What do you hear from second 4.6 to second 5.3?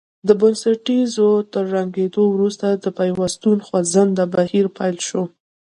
پیل شو.